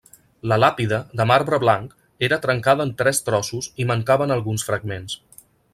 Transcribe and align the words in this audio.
La 0.51 0.55
làpida, 0.61 0.97
de 1.21 1.27
marbre 1.33 1.59
blanc, 1.65 1.93
era 2.29 2.41
trencada 2.47 2.89
en 2.89 2.97
tres 3.03 3.23
trossos 3.29 3.69
i 3.85 3.89
mancaven 3.95 4.39
alguns 4.39 4.69
fragments. 4.71 5.21